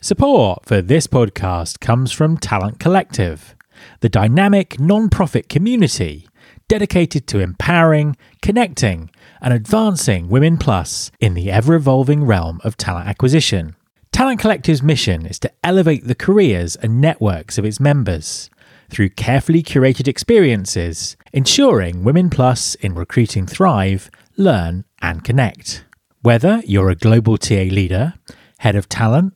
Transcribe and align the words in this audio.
Support 0.00 0.64
for 0.64 0.80
this 0.80 1.08
podcast 1.08 1.80
comes 1.80 2.12
from 2.12 2.38
Talent 2.38 2.78
Collective, 2.78 3.56
the 3.98 4.08
dynamic 4.08 4.78
non 4.78 5.08
profit 5.08 5.48
community 5.48 6.28
dedicated 6.68 7.26
to 7.26 7.40
empowering, 7.40 8.16
connecting, 8.40 9.10
and 9.40 9.52
advancing 9.52 10.28
Women 10.28 10.56
Plus 10.56 11.10
in 11.18 11.34
the 11.34 11.50
ever 11.50 11.74
evolving 11.74 12.24
realm 12.24 12.60
of 12.62 12.76
talent 12.76 13.08
acquisition. 13.08 13.74
Talent 14.12 14.38
Collective's 14.38 14.84
mission 14.84 15.26
is 15.26 15.40
to 15.40 15.50
elevate 15.64 16.06
the 16.06 16.14
careers 16.14 16.76
and 16.76 17.00
networks 17.00 17.58
of 17.58 17.64
its 17.64 17.80
members 17.80 18.50
through 18.90 19.08
carefully 19.08 19.64
curated 19.64 20.06
experiences, 20.06 21.16
ensuring 21.32 22.04
Women 22.04 22.30
Plus 22.30 22.76
in 22.76 22.94
recruiting 22.94 23.48
thrive, 23.48 24.12
learn, 24.36 24.84
and 25.02 25.24
connect. 25.24 25.84
Whether 26.22 26.62
you're 26.64 26.88
a 26.88 26.94
global 26.94 27.36
TA 27.36 27.66
leader, 27.66 28.14
head 28.58 28.76
of 28.76 28.88
talent, 28.88 29.34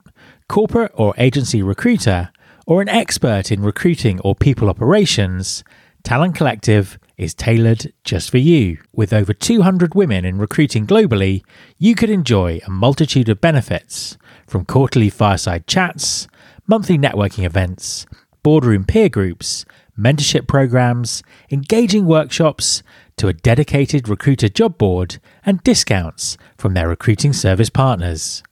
corporate 0.52 0.92
or 0.96 1.14
agency 1.16 1.62
recruiter, 1.62 2.30
or 2.66 2.82
an 2.82 2.88
expert 2.90 3.50
in 3.50 3.62
recruiting 3.62 4.20
or 4.20 4.34
people 4.34 4.68
operations, 4.68 5.64
Talent 6.02 6.34
Collective 6.34 6.98
is 7.16 7.32
tailored 7.32 7.90
just 8.04 8.30
for 8.30 8.36
you. 8.36 8.76
With 8.92 9.14
over 9.14 9.32
200 9.32 9.94
women 9.94 10.26
in 10.26 10.36
recruiting 10.36 10.86
globally, 10.86 11.42
you 11.78 11.94
could 11.94 12.10
enjoy 12.10 12.60
a 12.66 12.70
multitude 12.70 13.30
of 13.30 13.40
benefits 13.40 14.18
from 14.46 14.66
quarterly 14.66 15.08
fireside 15.08 15.66
chats, 15.66 16.28
monthly 16.66 16.98
networking 16.98 17.44
events, 17.44 18.04
boardroom 18.42 18.84
peer 18.84 19.08
groups, 19.08 19.64
mentorship 19.98 20.46
programs, 20.46 21.22
engaging 21.50 22.04
workshops, 22.04 22.82
to 23.16 23.26
a 23.26 23.32
dedicated 23.32 24.06
recruiter 24.06 24.50
job 24.50 24.76
board 24.76 25.18
and 25.46 25.62
discounts 25.62 26.36
from 26.58 26.74
their 26.74 26.88
recruiting 26.90 27.32
service 27.32 27.70
partners. 27.70 28.42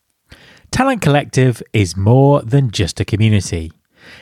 Talent 0.71 1.03
Collective 1.03 1.63
is 1.73 1.97
more 1.97 2.43
than 2.43 2.71
just 2.71 3.01
a 3.01 3.05
community. 3.05 3.73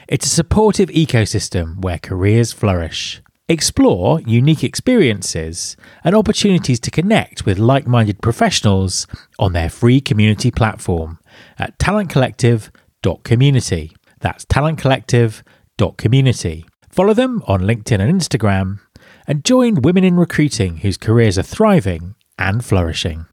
It's 0.08 0.26
a 0.26 0.30
supportive 0.30 0.88
ecosystem 0.88 1.82
where 1.82 1.98
careers 1.98 2.52
flourish. 2.52 3.20
Explore 3.48 4.20
unique 4.22 4.64
experiences 4.64 5.76
and 6.04 6.14
opportunities 6.14 6.78
to 6.80 6.90
connect 6.90 7.44
with 7.46 7.58
like 7.58 7.86
minded 7.86 8.20
professionals 8.20 9.06
on 9.38 9.52
their 9.52 9.70
free 9.70 10.00
community 10.00 10.50
platform 10.50 11.18
at 11.58 11.78
talentcollective.community. 11.78 13.92
That's 14.20 14.44
talentcollective.community. 14.46 16.66
Follow 16.90 17.14
them 17.14 17.42
on 17.46 17.60
LinkedIn 17.60 18.00
and 18.00 18.20
Instagram 18.20 18.80
and 19.26 19.44
join 19.44 19.82
women 19.82 20.04
in 20.04 20.16
recruiting 20.16 20.78
whose 20.78 20.96
careers 20.96 21.38
are 21.38 21.42
thriving 21.42 22.14
and 22.38 22.64
flourishing. 22.64 23.26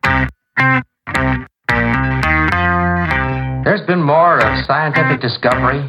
There's 3.66 3.82
been 3.82 4.04
more 4.04 4.38
of 4.38 4.66
scientific 4.68 5.22
discovery, 5.22 5.80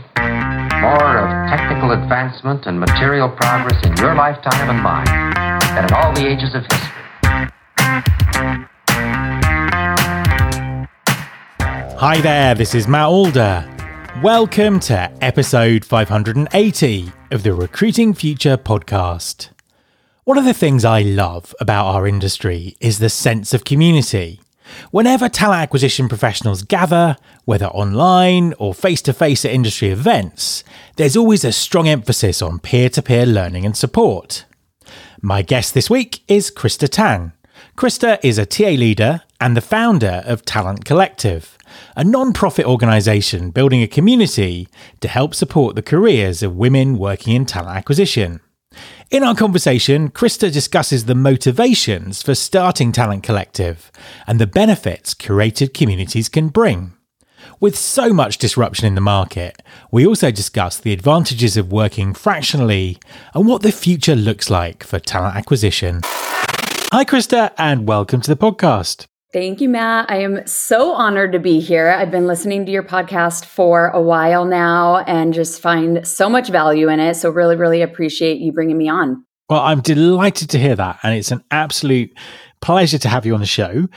more 0.81 1.19
of 1.19 1.51
technical 1.51 1.91
advancement 1.91 2.65
and 2.65 2.81
material 2.81 3.29
progress 3.29 3.77
in 3.85 3.95
your 3.99 4.15
lifetime 4.15 4.71
and 4.71 4.83
mine 4.83 5.05
than 5.75 5.85
in 5.85 5.93
all 5.93 6.11
the 6.15 6.27
ages 6.27 6.55
of 6.55 6.63
history. 6.63 6.89
Hi 11.99 12.19
there, 12.23 12.55
this 12.55 12.75
is 12.75 12.89
Matt 12.89 13.09
Alder. 13.09 13.71
Welcome 14.23 14.81
to 14.81 15.13
episode 15.21 15.85
580 15.85 17.13
of 17.31 17.43
the 17.43 17.53
Recruiting 17.53 18.15
Future 18.15 18.57
podcast. 18.57 19.51
One 20.25 20.39
of 20.39 20.47
the 20.47 20.55
things 20.55 20.87
I 20.87 21.03
love 21.03 21.55
about 21.61 21.95
our 21.95 22.07
industry 22.07 22.75
is 22.81 23.01
the 23.01 23.11
sense 23.11 23.53
of 23.53 23.67
community. 23.67 24.41
Whenever 24.91 25.29
talent 25.29 25.63
acquisition 25.63 26.09
professionals 26.09 26.63
gather, 26.63 27.17
whether 27.45 27.67
online 27.67 28.55
or 28.59 28.75
face 28.75 29.03
to 29.03 29.13
face 29.13 29.45
at 29.45 29.53
industry 29.53 29.89
events, 29.89 30.65
there's 30.97 31.17
always 31.17 31.45
a 31.45 31.53
strong 31.53 31.89
emphasis 31.89 32.43
on 32.43 32.59
peer 32.59 32.89
to 32.91 33.03
peer 33.03 33.27
learning 33.27 33.65
and 33.65 33.77
support. 33.77 34.45
My 35.23 35.43
guest 35.43 35.75
this 35.75 35.91
week 35.91 36.23
is 36.29 36.51
Krista 36.51 36.89
Tan. 36.89 37.33
Krista 37.77 38.19
is 38.23 38.39
a 38.39 38.47
TA 38.47 38.71
leader 38.71 39.23
and 39.41 39.57
the 39.57 39.61
founder 39.61 40.23
of 40.25 40.45
Talent 40.45 40.85
Collective, 40.85 41.57
a 41.95 42.05
non 42.05 42.33
profit 42.33 42.67
organisation 42.67 43.51
building 43.51 43.83
a 43.83 43.89
community 43.89 44.69
to 45.01 45.09
help 45.09 45.35
support 45.35 45.75
the 45.75 45.83
careers 45.83 46.43
of 46.43 46.57
women 46.57 46.99
working 46.99 47.35
in 47.35 47.45
talent 47.45 47.77
acquisition. 47.77 48.41
In 49.11 49.23
our 49.23 49.35
conversation, 49.35 50.11
Krista 50.11 50.53
discusses 50.53 51.05
the 51.05 51.15
motivations 51.15 52.23
for 52.23 52.35
starting 52.35 52.93
Talent 52.93 53.23
Collective 53.23 53.93
and 54.27 54.41
the 54.41 54.47
benefits 54.47 55.15
curated 55.15 55.75
communities 55.75 56.29
can 56.29 56.49
bring. 56.49 56.93
With 57.61 57.79
so 57.79 58.13
much 58.13 58.39
disruption 58.39 58.87
in 58.87 58.95
the 58.95 59.01
market, 59.01 59.63
we 59.91 60.07
also 60.07 60.31
discuss 60.31 60.79
the 60.79 60.93
advantages 60.93 61.57
of 61.57 61.73
working 61.73 62.15
fractionally 62.15 62.99
and 63.35 63.47
what 63.47 63.63
the 63.63 63.73
future 63.73 64.17
looks 64.17 64.51
like 64.51 64.83
for 64.83 64.99
talent 64.99 65.37
acquisition. 65.37 66.01
Hi, 66.05 67.05
Krista, 67.05 67.53
and 67.57 67.87
welcome 67.87 68.21
to 68.21 68.35
the 68.35 68.37
podcast. 68.37 69.07
Thank 69.37 69.61
you, 69.61 69.69
Matt. 69.69 70.11
I 70.11 70.21
am 70.21 70.47
so 70.47 70.95
honored 70.95 71.33
to 71.33 71.39
be 71.39 71.61
here. 71.61 71.91
I've 71.91 72.11
been 72.11 72.27
listening 72.27 72.65
to 72.65 72.73
your 72.73 72.83
podcast 72.83 73.45
for 73.45 73.89
a 73.89 74.01
while 74.01 74.47
now 74.47 75.01
and 75.01 75.35
just 75.35 75.61
find 75.61 76.09
so 76.09 76.31
much 76.31 76.49
value 76.49 76.89
in 76.89 77.01
it. 77.01 77.17
So, 77.17 77.29
really, 77.29 77.55
really 77.55 77.83
appreciate 77.83 78.39
you 78.39 78.51
bringing 78.51 78.79
me 78.79 78.89
on. 78.89 79.27
Well, 79.51 79.61
I'm 79.61 79.83
delighted 79.83 80.49
to 80.49 80.59
hear 80.59 80.75
that. 80.77 81.01
And 81.03 81.15
it's 81.15 81.33
an 81.33 81.45
absolute 81.51 82.17
pleasure 82.63 82.97
to 82.97 83.11
have 83.11 83.27
you 83.27 83.35
on 83.35 83.41
the 83.41 83.45
show. 83.47 83.89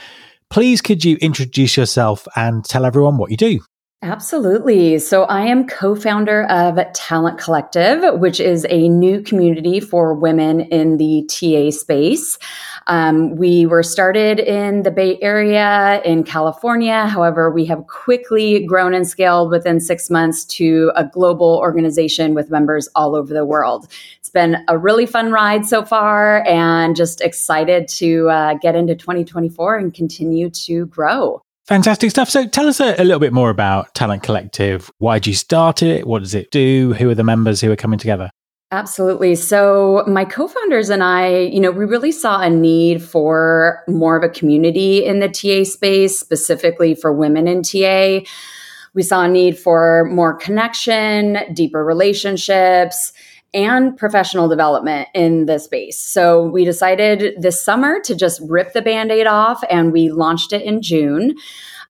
Please, 0.50 0.82
could 0.82 1.06
you 1.06 1.16
introduce 1.22 1.74
yourself 1.74 2.28
and 2.36 2.62
tell 2.62 2.84
everyone 2.84 3.16
what 3.16 3.30
you 3.30 3.38
do? 3.38 3.60
Absolutely. 4.02 4.98
So 4.98 5.24
I 5.24 5.42
am 5.42 5.66
co 5.66 5.94
founder 5.94 6.44
of 6.44 6.78
Talent 6.94 7.38
Collective, 7.38 8.18
which 8.18 8.40
is 8.40 8.66
a 8.70 8.88
new 8.88 9.20
community 9.20 9.78
for 9.78 10.14
women 10.14 10.62
in 10.62 10.96
the 10.96 11.28
TA 11.28 11.70
space. 11.70 12.38
Um, 12.86 13.36
we 13.36 13.66
were 13.66 13.82
started 13.82 14.40
in 14.40 14.84
the 14.84 14.90
Bay 14.90 15.18
Area 15.20 16.00
in 16.02 16.24
California. 16.24 17.08
However, 17.08 17.50
we 17.50 17.66
have 17.66 17.88
quickly 17.88 18.64
grown 18.64 18.94
and 18.94 19.06
scaled 19.06 19.50
within 19.50 19.80
six 19.80 20.08
months 20.08 20.46
to 20.46 20.90
a 20.96 21.04
global 21.04 21.58
organization 21.58 22.32
with 22.32 22.50
members 22.50 22.88
all 22.94 23.14
over 23.14 23.34
the 23.34 23.44
world. 23.44 23.86
It's 24.16 24.30
been 24.30 24.64
a 24.68 24.78
really 24.78 25.04
fun 25.04 25.30
ride 25.30 25.66
so 25.66 25.84
far 25.84 26.42
and 26.46 26.96
just 26.96 27.20
excited 27.20 27.86
to 27.88 28.30
uh, 28.30 28.54
get 28.54 28.74
into 28.76 28.94
2024 28.94 29.76
and 29.76 29.92
continue 29.92 30.48
to 30.48 30.86
grow. 30.86 31.42
Fantastic 31.70 32.10
stuff. 32.10 32.28
So 32.28 32.48
tell 32.48 32.66
us 32.66 32.80
a, 32.80 33.00
a, 33.00 33.04
little 33.04 33.20
bit 33.20 33.32
more 33.32 33.48
about 33.48 33.94
Talent 33.94 34.24
Collective. 34.24 34.90
Why 34.98 35.20
did 35.20 35.28
you 35.28 35.34
start 35.34 35.84
it? 35.84 36.04
What 36.04 36.18
does 36.18 36.34
it 36.34 36.50
do? 36.50 36.94
Who 36.94 37.08
are 37.10 37.14
the 37.14 37.22
members 37.22 37.60
who 37.60 37.70
are 37.70 37.76
coming 37.76 37.96
together? 37.96 38.28
Absolutely. 38.72 39.36
So 39.36 40.02
my 40.08 40.24
co-founders 40.24 40.90
and 40.90 41.04
I, 41.04 41.28
you 41.38 41.60
know, 41.60 41.70
we 41.70 41.84
really 41.84 42.10
saw 42.10 42.40
a 42.40 42.50
need 42.50 43.04
for 43.04 43.84
more 43.86 44.16
of 44.16 44.24
a 44.24 44.28
community 44.28 45.04
in 45.04 45.20
the 45.20 45.28
TA 45.28 45.62
space, 45.62 46.18
specifically 46.18 46.96
for 46.96 47.12
women 47.12 47.46
in 47.46 47.62
TA. 47.62 48.28
We 48.92 49.04
saw 49.04 49.22
a 49.22 49.28
need 49.28 49.56
for 49.56 50.08
more 50.10 50.34
connection, 50.34 51.38
deeper 51.54 51.84
relationships, 51.84 53.12
and 53.52 53.96
professional 53.96 54.48
development 54.48 55.08
in 55.14 55.46
the 55.46 55.58
space. 55.58 55.98
So 55.98 56.44
we 56.44 56.64
decided 56.64 57.40
this 57.40 57.62
summer 57.62 58.00
to 58.00 58.14
just 58.14 58.40
rip 58.44 58.72
the 58.72 58.82
band 58.82 59.10
aid 59.10 59.26
off 59.26 59.62
and 59.70 59.92
we 59.92 60.10
launched 60.10 60.52
it 60.52 60.62
in 60.62 60.82
June. 60.82 61.34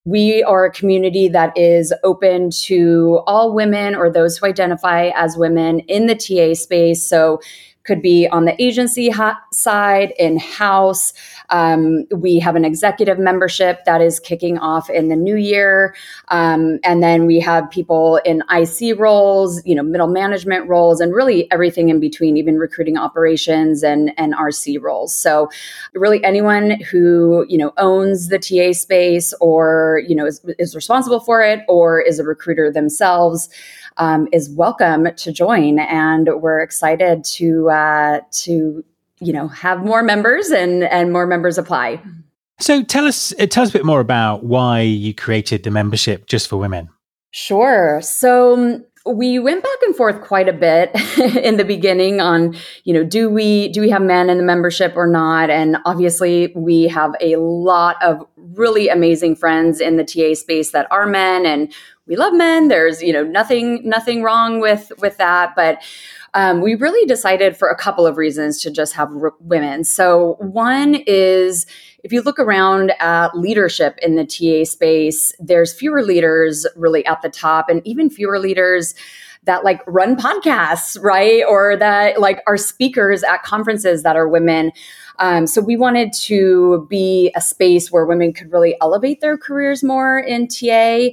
We 0.06 0.42
are 0.42 0.64
a 0.64 0.72
community 0.72 1.28
that 1.28 1.56
is 1.58 1.92
open 2.02 2.50
to 2.62 3.20
all 3.26 3.54
women 3.54 3.94
or 3.94 4.10
those 4.10 4.38
who 4.38 4.46
identify 4.46 5.10
as 5.14 5.36
women 5.36 5.80
in 5.80 6.06
the 6.06 6.14
TA 6.14 6.54
space. 6.54 7.06
So 7.06 7.40
could 7.84 8.02
be 8.02 8.28
on 8.28 8.44
the 8.44 8.62
agency 8.62 9.12
side, 9.52 10.12
in 10.18 10.38
house. 10.38 11.12
Um, 11.48 12.04
we 12.14 12.38
have 12.38 12.56
an 12.56 12.64
executive 12.64 13.18
membership 13.18 13.84
that 13.86 14.00
is 14.00 14.20
kicking 14.20 14.58
off 14.58 14.90
in 14.90 15.08
the 15.08 15.16
new 15.16 15.36
year. 15.36 15.94
Um, 16.28 16.78
and 16.84 17.02
then 17.02 17.26
we 17.26 17.40
have 17.40 17.70
people 17.70 18.20
in 18.24 18.42
IC 18.50 18.98
roles, 18.98 19.64
you 19.64 19.74
know, 19.74 19.82
middle 19.82 20.08
management 20.08 20.68
roles, 20.68 21.00
and 21.00 21.14
really 21.14 21.50
everything 21.50 21.88
in 21.88 22.00
between, 22.00 22.36
even 22.36 22.58
recruiting 22.58 22.96
operations 22.96 23.82
and, 23.82 24.12
and 24.18 24.34
RC 24.34 24.80
roles. 24.80 25.16
So 25.16 25.48
really 25.94 26.22
anyone 26.22 26.80
who, 26.90 27.46
you 27.48 27.58
know, 27.58 27.72
owns 27.78 28.28
the 28.28 28.38
TA 28.38 28.72
space 28.72 29.32
or, 29.40 30.02
you 30.06 30.14
know, 30.14 30.26
is, 30.26 30.44
is 30.58 30.74
responsible 30.74 31.20
for 31.20 31.42
it 31.42 31.60
or 31.68 32.00
is 32.00 32.18
a 32.18 32.24
recruiter 32.24 32.70
themselves 32.70 33.48
um, 34.00 34.26
is 34.32 34.50
welcome 34.50 35.14
to 35.14 35.32
join. 35.32 35.78
And 35.78 36.28
we're 36.40 36.60
excited 36.60 37.22
to 37.36 37.70
uh, 37.70 38.20
to 38.42 38.84
you 39.20 39.32
know 39.32 39.46
have 39.46 39.84
more 39.84 40.02
members 40.02 40.50
and 40.50 40.82
and 40.82 41.12
more 41.12 41.26
members 41.26 41.58
apply. 41.58 42.02
So 42.58 42.82
tell 42.82 43.06
us 43.06 43.32
uh, 43.38 43.46
tell 43.46 43.62
us 43.62 43.70
a 43.70 43.72
bit 43.72 43.84
more 43.84 44.00
about 44.00 44.42
why 44.44 44.80
you 44.80 45.14
created 45.14 45.62
the 45.62 45.70
membership 45.70 46.26
just 46.26 46.48
for 46.48 46.56
women. 46.56 46.88
Sure. 47.30 48.00
So 48.02 48.54
um, 48.54 48.84
we 49.06 49.38
went 49.38 49.62
back 49.62 49.82
and 49.82 49.96
forth 49.96 50.20
quite 50.20 50.48
a 50.48 50.52
bit 50.52 50.90
in 51.36 51.56
the 51.56 51.64
beginning 51.64 52.20
on 52.20 52.54
you 52.84 52.92
know 52.92 53.02
do 53.02 53.30
we 53.30 53.68
do 53.68 53.80
we 53.80 53.88
have 53.88 54.02
men 54.02 54.28
in 54.28 54.36
the 54.36 54.44
membership 54.44 54.92
or 54.94 55.06
not 55.06 55.48
and 55.48 55.78
obviously 55.86 56.52
we 56.54 56.84
have 56.84 57.14
a 57.20 57.36
lot 57.36 57.96
of 58.02 58.26
really 58.36 58.88
amazing 58.88 59.34
friends 59.34 59.80
in 59.80 59.96
the 59.96 60.04
TA 60.04 60.34
space 60.34 60.72
that 60.72 60.86
are 60.90 61.06
men 61.06 61.46
and 61.46 61.72
we 62.10 62.16
love 62.16 62.34
men. 62.34 62.66
There's, 62.66 63.00
you 63.00 63.12
know, 63.12 63.22
nothing, 63.22 63.88
nothing 63.88 64.24
wrong 64.24 64.60
with, 64.60 64.90
with 64.98 65.16
that. 65.18 65.54
But 65.54 65.80
um, 66.34 66.60
we 66.60 66.74
really 66.74 67.06
decided 67.06 67.56
for 67.56 67.68
a 67.68 67.76
couple 67.76 68.04
of 68.04 68.16
reasons 68.16 68.60
to 68.62 68.70
just 68.70 68.94
have 68.94 69.10
r- 69.22 69.32
women. 69.38 69.84
So 69.84 70.36
one 70.40 70.96
is 71.06 71.66
if 72.02 72.12
you 72.12 72.20
look 72.22 72.40
around 72.40 72.92
at 72.98 73.36
leadership 73.36 73.96
in 74.02 74.16
the 74.16 74.26
TA 74.26 74.68
space, 74.68 75.32
there's 75.38 75.72
fewer 75.72 76.02
leaders 76.02 76.66
really 76.74 77.06
at 77.06 77.22
the 77.22 77.30
top 77.30 77.68
and 77.68 77.80
even 77.86 78.10
fewer 78.10 78.40
leaders 78.40 78.94
that 79.44 79.64
like 79.64 79.80
run 79.86 80.16
podcasts, 80.16 81.00
right? 81.02 81.44
Or 81.48 81.76
that 81.76 82.20
like 82.20 82.42
are 82.48 82.56
speakers 82.56 83.22
at 83.22 83.44
conferences 83.44 84.02
that 84.02 84.16
are 84.16 84.28
women. 84.28 84.72
Um, 85.20 85.46
so 85.46 85.60
we 85.60 85.76
wanted 85.76 86.12
to 86.22 86.86
be 86.90 87.32
a 87.36 87.40
space 87.40 87.92
where 87.92 88.04
women 88.04 88.32
could 88.32 88.52
really 88.52 88.76
elevate 88.80 89.20
their 89.20 89.38
careers 89.38 89.84
more 89.84 90.18
in 90.18 90.48
TA 90.48 91.10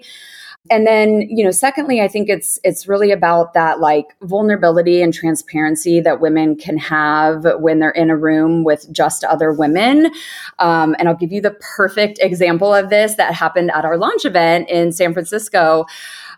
and 0.70 0.86
then 0.86 1.22
you 1.22 1.44
know 1.44 1.52
secondly 1.52 2.02
i 2.02 2.08
think 2.08 2.30
it's 2.30 2.60
it's 2.64 2.88
really 2.88 3.12
about 3.12 3.54
that 3.54 3.80
like 3.80 4.16
vulnerability 4.22 5.02
and 5.02 5.14
transparency 5.14 6.00
that 6.00 6.20
women 6.20 6.56
can 6.56 6.78
have 6.78 7.46
when 7.60 7.80
they're 7.80 7.92
in 7.92 8.10
a 8.10 8.18
room 8.18 8.64
with 8.64 8.92
just 8.92 9.24
other 9.24 9.52
women. 9.52 10.12
Um, 10.60 10.96
and 11.00 11.08
i'll 11.08 11.16
give 11.16 11.32
you 11.32 11.42
the 11.42 11.58
perfect 11.76 12.20
example 12.22 12.74
of 12.74 12.90
this 12.90 13.16
that 13.16 13.34
happened 13.34 13.72
at 13.72 13.86
our 13.86 13.98
launch 13.98 14.26
event 14.26 14.70
in 14.70 14.92
san 14.92 15.14
francisco 15.14 15.86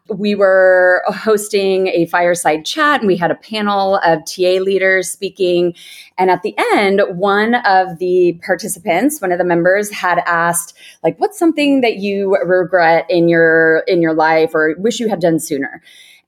we 0.10 0.36
were 0.36 1.04
hosting 1.08 1.88
a 1.88 2.06
fireside 2.08 2.66
chat 2.66 3.02
and 3.02 3.08
we 3.08 3.18
had 3.18 3.32
a 3.32 3.36
panel 3.36 3.98
of 3.98 4.26
TA 4.26 4.60
leaders 4.62 5.10
speaking. 5.10 5.76
And 6.18 6.30
at 6.30 6.42
the 6.42 6.56
end, 6.74 7.02
one 7.10 7.56
of 7.56 8.00
the 8.00 8.40
participants, 8.46 9.22
one 9.22 9.32
of 9.32 9.38
the 9.38 9.46
members 9.46 9.92
had 9.92 10.20
asked, 10.26 10.78
like, 11.04 11.20
what's 11.20 11.40
something 11.40 11.82
that 11.82 11.98
you 11.98 12.38
regret 12.44 13.06
in 13.10 13.30
your 13.30 13.84
in 13.88 14.02
your 14.02 14.14
life 14.14 14.52
or 14.54 14.76
wish 14.78 15.00
you 15.00 15.10
had 15.10 15.20
done 15.20 15.40
sooner? 15.40 15.82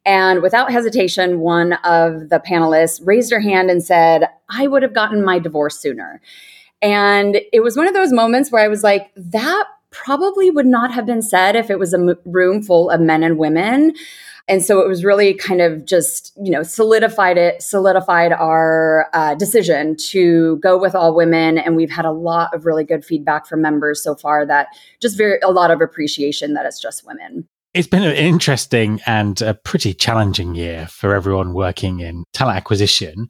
And 0.05 0.41
without 0.41 0.71
hesitation, 0.71 1.39
one 1.39 1.73
of 1.83 2.29
the 2.29 2.41
panelists 2.45 2.99
raised 3.05 3.31
her 3.31 3.39
hand 3.39 3.69
and 3.69 3.83
said, 3.83 4.27
I 4.49 4.67
would 4.67 4.81
have 4.81 4.93
gotten 4.93 5.23
my 5.23 5.37
divorce 5.37 5.79
sooner. 5.79 6.21
And 6.81 7.39
it 7.53 7.59
was 7.59 7.77
one 7.77 7.87
of 7.87 7.93
those 7.93 8.11
moments 8.11 8.51
where 8.51 8.63
I 8.63 8.67
was 8.67 8.83
like, 8.83 9.11
that 9.15 9.65
probably 9.91 10.49
would 10.49 10.65
not 10.65 10.91
have 10.91 11.05
been 11.05 11.21
said 11.21 11.55
if 11.55 11.69
it 11.69 11.77
was 11.77 11.93
a 11.93 11.97
m- 11.97 12.15
room 12.25 12.63
full 12.63 12.89
of 12.89 12.99
men 13.01 13.23
and 13.23 13.37
women. 13.37 13.93
And 14.47 14.63
so 14.63 14.81
it 14.81 14.87
was 14.87 15.05
really 15.05 15.33
kind 15.33 15.61
of 15.61 15.85
just, 15.85 16.33
you 16.41 16.51
know, 16.51 16.63
solidified 16.63 17.37
it, 17.37 17.61
solidified 17.61 18.33
our 18.33 19.07
uh, 19.13 19.35
decision 19.35 19.95
to 20.09 20.57
go 20.57 20.77
with 20.77 20.95
all 20.95 21.15
women. 21.15 21.57
And 21.57 21.75
we've 21.75 21.91
had 21.91 22.05
a 22.05 22.11
lot 22.11 22.53
of 22.53 22.65
really 22.65 22.83
good 22.83 23.05
feedback 23.05 23.45
from 23.45 23.61
members 23.61 24.03
so 24.03 24.15
far 24.15 24.45
that 24.47 24.67
just 25.01 25.17
very, 25.17 25.39
a 25.41 25.51
lot 25.51 25.71
of 25.71 25.79
appreciation 25.79 26.53
that 26.55 26.65
it's 26.65 26.81
just 26.81 27.05
women. 27.05 27.47
It's 27.73 27.87
been 27.87 28.03
an 28.03 28.17
interesting 28.17 28.99
and 29.05 29.41
a 29.41 29.53
pretty 29.53 29.93
challenging 29.93 30.55
year 30.55 30.87
for 30.87 31.15
everyone 31.15 31.53
working 31.53 32.01
in 32.01 32.25
talent 32.33 32.57
acquisition. 32.57 33.29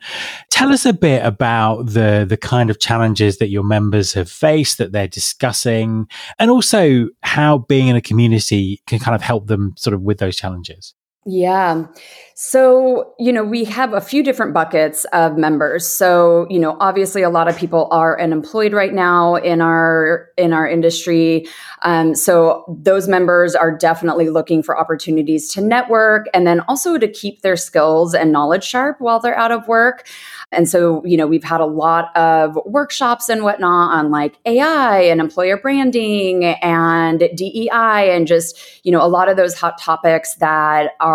Tell 0.49 0.73
us 0.73 0.83
a 0.83 0.93
bit 0.93 1.23
about 1.23 1.85
the 1.85 2.25
the 2.27 2.37
kind 2.37 2.71
of 2.71 2.79
challenges 2.79 3.37
that 3.37 3.49
your 3.49 3.63
members 3.63 4.13
have 4.13 4.31
faced 4.31 4.79
that 4.79 4.93
they're 4.93 5.07
discussing 5.07 6.07
and 6.39 6.49
also 6.49 7.09
how 7.21 7.59
being 7.59 7.87
in 7.87 7.95
a 7.95 8.01
community 8.01 8.81
can 8.87 8.97
kind 8.97 9.13
of 9.13 9.21
help 9.21 9.45
them 9.45 9.75
sort 9.77 9.93
of 9.93 10.01
with 10.01 10.17
those 10.17 10.37
challenges. 10.37 10.95
Yeah. 11.25 11.85
So, 12.33 13.13
you 13.19 13.31
know, 13.31 13.43
we 13.43 13.65
have 13.65 13.93
a 13.93 14.01
few 14.01 14.23
different 14.23 14.51
buckets 14.55 15.05
of 15.13 15.37
members. 15.37 15.87
So, 15.87 16.47
you 16.49 16.57
know, 16.57 16.75
obviously 16.79 17.21
a 17.21 17.29
lot 17.29 17.47
of 17.47 17.55
people 17.55 17.87
are 17.91 18.19
unemployed 18.19 18.73
right 18.73 18.91
now 18.91 19.35
in 19.35 19.61
our 19.61 20.29
in 20.37 20.51
our 20.51 20.67
industry. 20.67 21.47
Um, 21.83 22.15
so 22.15 22.65
those 22.81 23.07
members 23.07 23.53
are 23.53 23.71
definitely 23.71 24.31
looking 24.31 24.63
for 24.63 24.79
opportunities 24.79 25.49
to 25.49 25.61
network 25.61 26.25
and 26.33 26.47
then 26.47 26.61
also 26.61 26.97
to 26.97 27.07
keep 27.07 27.43
their 27.43 27.55
skills 27.55 28.15
and 28.15 28.31
knowledge 28.31 28.63
sharp 28.63 28.99
while 28.99 29.19
they're 29.19 29.37
out 29.37 29.51
of 29.51 29.67
work. 29.67 30.07
And 30.51 30.67
so, 30.67 31.05
you 31.05 31.17
know, 31.17 31.27
we've 31.27 31.43
had 31.43 31.61
a 31.61 31.65
lot 31.65 32.15
of 32.17 32.57
workshops 32.65 33.29
and 33.29 33.43
whatnot 33.43 33.93
on 33.93 34.09
like 34.09 34.37
AI 34.45 35.01
and 35.01 35.21
employer 35.21 35.57
branding 35.57 36.43
and 36.45 37.19
DEI 37.35 38.15
and 38.15 38.25
just, 38.25 38.59
you 38.83 38.91
know, 38.91 39.05
a 39.05 39.07
lot 39.07 39.29
of 39.29 39.37
those 39.37 39.53
hot 39.53 39.77
topics 39.77 40.35
that 40.35 40.93
are 40.99 41.10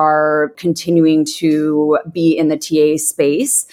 continuing 0.56 1.24
to 1.36 1.98
be 2.12 2.36
in 2.36 2.48
the 2.48 2.56
TA 2.56 2.96
space. 3.02 3.66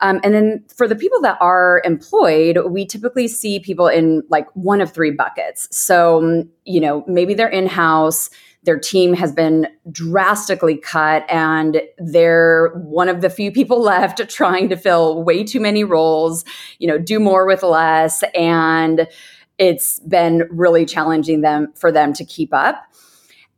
Um, 0.00 0.20
and 0.22 0.34
then 0.34 0.64
for 0.74 0.86
the 0.86 0.96
people 0.96 1.20
that 1.22 1.38
are 1.40 1.80
employed, 1.84 2.58
we 2.68 2.84
typically 2.84 3.28
see 3.28 3.60
people 3.60 3.88
in 3.88 4.22
like 4.28 4.46
one 4.54 4.82
of 4.82 4.92
three 4.92 5.10
buckets. 5.10 5.68
So, 5.74 6.44
you 6.64 6.80
know, 6.80 7.02
maybe 7.06 7.32
they're 7.32 7.48
in 7.48 7.66
house 7.66 8.28
their 8.66 8.78
team 8.78 9.14
has 9.14 9.32
been 9.32 9.68
drastically 9.90 10.76
cut 10.76 11.24
and 11.30 11.80
they're 11.98 12.72
one 12.74 13.08
of 13.08 13.20
the 13.20 13.30
few 13.30 13.50
people 13.50 13.80
left 13.82 14.28
trying 14.28 14.68
to 14.68 14.76
fill 14.76 15.22
way 15.22 15.42
too 15.42 15.60
many 15.60 15.84
roles, 15.84 16.44
you 16.78 16.86
know, 16.86 16.98
do 16.98 17.18
more 17.18 17.46
with 17.46 17.62
less 17.62 18.22
and 18.34 19.08
it's 19.58 20.00
been 20.00 20.46
really 20.50 20.84
challenging 20.84 21.40
them 21.40 21.72
for 21.74 21.90
them 21.90 22.12
to 22.12 22.24
keep 22.24 22.52
up. 22.52 22.84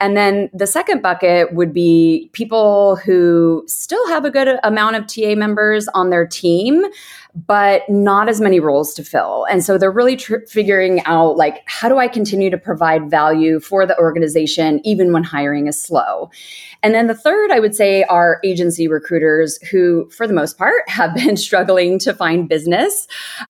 And 0.01 0.17
then 0.17 0.49
the 0.53 0.67
second 0.67 1.03
bucket 1.03 1.53
would 1.53 1.73
be 1.73 2.31
people 2.33 2.97
who 2.97 3.65
still 3.67 4.07
have 4.09 4.25
a 4.25 4.31
good 4.31 4.59
amount 4.63 4.97
of 4.97 5.07
TA 5.07 5.35
members 5.35 5.89
on 5.89 6.11
their 6.11 6.27
team, 6.27 6.85
but 7.47 7.89
not 7.89 8.29
as 8.29 8.41
many 8.41 8.59
roles 8.59 8.95
to 8.95 9.05
fill. 9.05 9.47
And 9.51 9.65
so 9.65 9.79
they're 9.79 9.93
really 9.93 10.17
tr- 10.17 10.47
figuring 10.49 11.05
out 11.05 11.37
like, 11.37 11.63
how 11.67 11.89
do 11.89 11.99
I 11.99 12.09
continue 12.09 12.51
to 12.51 12.59
provide 12.59 13.11
value 13.11 13.61
for 13.61 13.87
the 13.87 13.99
organization 13.99 14.81
even 14.85 15.13
when 15.13 15.23
hiring 15.23 15.67
is 15.67 15.81
slow? 15.81 16.31
And 16.83 16.95
then 16.95 17.07
the 17.07 17.15
third, 17.15 17.51
I 17.51 17.61
would 17.61 17.75
say, 17.75 18.05
are 18.05 18.41
agency 18.45 18.89
recruiters 18.89 19.59
who, 19.69 20.09
for 20.11 20.27
the 20.27 20.33
most 20.33 20.59
part, 20.59 20.89
have 20.89 21.15
been 21.15 21.37
struggling 21.37 21.99
to 22.01 22.15
find 22.15 22.49
business. 22.49 23.07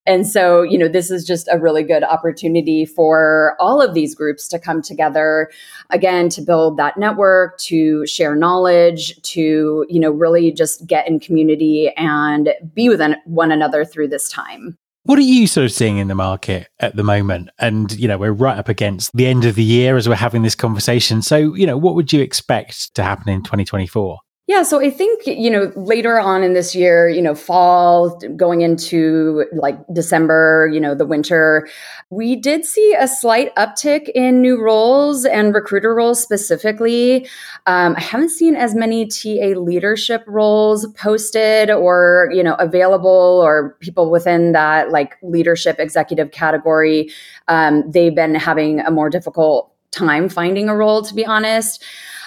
And 0.07 0.27
so, 0.27 0.63
you 0.63 0.79
know, 0.79 0.89
this 0.89 1.11
is 1.11 1.27
just 1.27 1.49
a 1.51 1.59
really 1.59 1.83
good 1.83 2.03
opportunity 2.03 2.85
for 2.85 3.57
all 3.59 3.81
of 3.81 3.95
these 3.95 4.15
groups 4.15 4.49
to 4.49 4.59
come 4.59 4.83
together 4.83 5.51
again 5.91 6.29
to 6.31 6.43
build 6.43 6.77
that 6.79 6.97
network, 6.97 7.59
to 7.59 8.07
share 8.07 8.35
knowledge, 8.35 9.21
to, 9.23 9.87
you 9.89 10.01
know, 10.01 10.11
really 10.11 10.51
just 10.51 10.87
get 10.87 11.09
in 11.09 11.21
community 11.21 11.91
and 11.97 12.51
be 12.75 12.89
with 12.89 13.01
one 13.25 13.53
another 13.53 13.78
through 13.85 14.09
this 14.09 14.29
time. 14.29 14.77
What 15.05 15.19
are 15.19 15.23
you 15.23 15.47
sort 15.47 15.65
of 15.65 15.73
seeing 15.73 15.97
in 15.97 16.09
the 16.09 16.15
market 16.15 16.69
at 16.81 16.97
the 16.97 17.03
moment? 17.03 17.49
And, 17.59 17.91
you 17.93 18.07
know, 18.07 18.19
we're 18.19 18.33
right 18.33 18.59
up 18.59 18.69
against 18.69 19.17
the 19.17 19.27
end 19.27 19.45
of 19.47 19.55
the 19.55 19.65
year 19.65 19.97
as 19.97 20.09
we're 20.09 20.17
having 20.17 20.43
this 20.43 20.55
conversation. 20.55 21.23
So, 21.23 21.55
you 21.55 21.67
know, 21.67 21.79
what 21.79 21.95
would 21.95 22.13
you 22.13 22.21
expect 22.21 22.95
to 22.95 23.03
happen 23.03 23.31
in 23.31 23.43
2024? 23.43 24.19
Yeah, 24.49 24.63
so 24.63 24.81
I 24.81 24.89
think, 24.89 25.27
you 25.27 25.51
know, 25.51 25.71
later 25.77 26.19
on 26.19 26.43
in 26.43 26.55
this 26.55 26.75
year, 26.75 27.07
you 27.07 27.21
know, 27.21 27.35
fall 27.35 28.19
going 28.35 28.63
into 28.63 29.45
like 29.53 29.79
December, 29.93 30.71
you 30.73 30.81
know, 30.81 30.95
the 30.95 31.05
winter, 31.05 31.69
we 32.09 32.35
did 32.35 32.65
see 32.65 32.95
a 32.99 33.07
slight 33.07 33.55
uptick 33.57 34.09
in 34.15 34.41
new 34.41 34.59
roles 34.59 35.27
and 35.27 35.55
recruiter 35.55 35.95
roles 35.95 36.23
specifically. 36.23 37.29
Um, 37.67 37.95
I 37.99 38.01
haven't 38.01 38.31
seen 38.31 38.57
as 38.57 38.75
many 38.75 39.07
TA 39.07 39.49
leadership 39.61 40.25
roles 40.27 40.87
posted 40.95 41.71
or, 41.71 42.31
you 42.33 42.43
know, 42.43 42.55
available 42.55 43.43
or 43.45 43.77
people 43.81 44.11
within 44.11 44.53
that 44.53 44.91
like 44.91 45.19
leadership 45.23 45.79
executive 45.79 46.31
category. 46.31 47.11
Um, 47.49 47.85
they've 47.91 48.15
been 48.15 48.35
having 48.35 48.81
a 48.81 48.91
more 48.91 49.11
difficult 49.11 49.71
time 49.91 50.31
finding 50.31 50.71
a 50.71 50.75
role, 50.75 51.03
to 51.03 51.15
be 51.15 51.27
honest. 51.27 51.85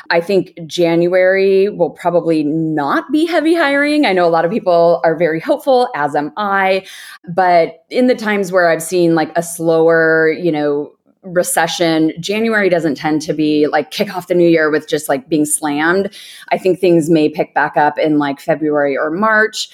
I 0.10 0.20
think 0.20 0.58
January 0.66 1.70
will 1.70 1.92
probably 1.92 2.44
not 2.44 3.12
be 3.12 3.26
heavy 3.26 3.54
hiring. 3.54 4.06
I 4.06 4.14
know 4.14 4.26
a 4.26 4.30
lot 4.30 4.46
of 4.46 4.52
people 4.52 5.02
are 5.04 5.16
very 5.16 5.40
hopeful, 5.40 5.90
as 5.96 6.16
am 6.16 6.32
I. 6.38 6.86
But 7.30 7.86
in 7.90 8.08
the 8.08 8.16
times 8.16 8.52
where 8.52 8.70
I've 8.70 8.84
seen 8.84 9.16
like 9.16 9.32
a 9.38 9.44
slower, 9.44 10.30
you 10.30 10.52
know, 10.52 10.92
recession, 11.24 12.14
January 12.20 12.68
doesn't 12.68 12.96
tend 12.96 13.22
to 13.22 13.34
be 13.34 13.68
like 13.68 13.92
kick 13.92 14.16
off 14.16 14.28
the 14.28 14.34
new 14.34 14.50
year 14.50 14.72
with 14.72 14.88
just 14.88 15.08
like 15.08 15.30
being 15.30 15.46
slammed. 15.46 16.14
I 16.50 16.58
think 16.58 16.80
things 16.80 17.10
may 17.10 17.30
pick 17.30 17.54
back 17.54 17.78
up 17.78 17.98
in 18.00 18.18
like 18.18 18.40
February 18.40 18.98
or 18.98 19.12
March. 19.12 19.70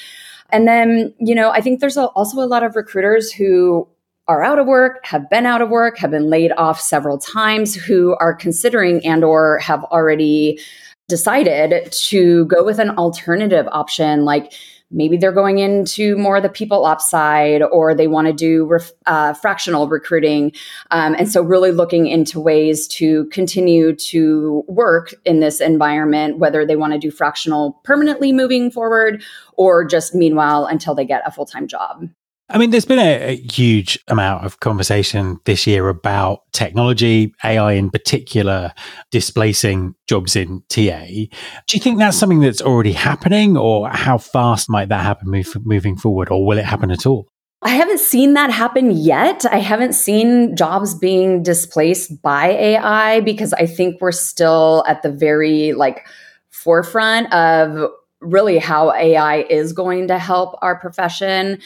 And 0.49 0.67
then, 0.67 1.13
you 1.19 1.35
know, 1.35 1.49
I 1.51 1.61
think 1.61 1.79
there's 1.79 1.97
also 1.97 2.39
a 2.39 2.47
lot 2.47 2.63
of 2.63 2.75
recruiters 2.75 3.31
who 3.31 3.87
are 4.27 4.43
out 4.43 4.59
of 4.59 4.67
work, 4.67 5.05
have 5.05 5.29
been 5.29 5.45
out 5.45 5.61
of 5.61 5.69
work, 5.69 5.97
have 5.97 6.11
been 6.11 6.29
laid 6.29 6.51
off 6.57 6.79
several 6.81 7.17
times, 7.17 7.75
who 7.75 8.15
are 8.19 8.33
considering 8.33 9.05
and 9.05 9.23
or 9.23 9.59
have 9.59 9.83
already 9.85 10.59
decided 11.07 11.91
to 11.91 12.45
go 12.45 12.63
with 12.63 12.79
an 12.79 12.91
alternative 12.91 13.67
option 13.71 14.25
like 14.25 14.53
maybe 14.89 15.17
they're 15.17 15.33
going 15.33 15.59
into 15.59 16.15
more 16.17 16.37
of 16.37 16.43
the 16.43 16.49
people 16.49 16.85
ops 16.85 17.09
side 17.09 17.61
or 17.61 17.93
they 17.93 18.07
want 18.07 18.27
to 18.27 18.33
do 18.33 18.65
ref, 18.65 18.91
uh, 19.05 19.33
fractional 19.33 19.87
recruiting 19.87 20.51
um, 20.91 21.15
and 21.17 21.29
so 21.31 21.41
really 21.41 21.71
looking 21.71 22.07
into 22.07 22.39
ways 22.39 22.87
to 22.87 23.25
continue 23.25 23.95
to 23.95 24.63
work 24.67 25.13
in 25.25 25.39
this 25.39 25.61
environment 25.61 26.37
whether 26.39 26.65
they 26.65 26.75
want 26.75 26.93
to 26.93 26.99
do 26.99 27.11
fractional 27.11 27.79
permanently 27.83 28.31
moving 28.31 28.69
forward 28.69 29.23
or 29.53 29.85
just 29.85 30.13
meanwhile 30.13 30.65
until 30.65 30.93
they 30.93 31.05
get 31.05 31.21
a 31.25 31.31
full-time 31.31 31.67
job 31.67 32.07
I 32.49 32.57
mean, 32.57 32.69
there's 32.69 32.85
been 32.85 32.99
a, 32.99 33.31
a, 33.31 33.35
huge 33.35 33.99
amount 34.07 34.45
of 34.45 34.61
conversation 34.61 35.37
this 35.43 35.67
year 35.67 35.89
about 35.89 36.43
technology, 36.53 37.33
AI 37.43 37.73
in 37.73 37.89
particular, 37.89 38.71
displacing 39.11 39.95
jobs 40.07 40.37
in 40.37 40.63
TA. 40.69 41.05
Do 41.07 41.73
you 41.73 41.79
think 41.79 41.99
that's 41.99 42.15
something 42.15 42.39
that's 42.39 42.61
already 42.61 42.93
happening, 42.93 43.57
or 43.57 43.89
how 43.89 44.17
fast 44.17 44.69
might 44.69 44.87
that 44.89 45.03
happen 45.03 45.29
move, 45.29 45.57
moving 45.65 45.97
forward, 45.97 46.29
or 46.31 46.45
will 46.45 46.57
it 46.57 46.63
happen 46.63 46.89
at 46.89 47.05
all? 47.05 47.27
I 47.63 47.69
haven't 47.71 47.99
seen 47.99 48.33
that 48.35 48.51
happen 48.51 48.91
yet. 48.91 49.45
I 49.45 49.57
haven't 49.57 49.93
seen 49.93 50.55
jobs 50.55 50.95
being 50.95 51.43
displaced 51.43 52.21
by 52.21 52.49
AI 52.49 53.19
because 53.21 53.51
I 53.53 53.65
think 53.65 53.99
we're 53.99 54.13
still 54.13 54.85
at 54.87 55.01
the 55.01 55.11
very 55.11 55.73
like 55.73 56.05
forefront 56.49 57.33
of 57.33 57.91
really 58.21 58.57
how 58.57 58.93
AI 58.93 59.41
is 59.49 59.73
going 59.73 60.07
to 60.07 60.17
help 60.17 60.57
our 60.61 60.79
profession. 60.79 61.59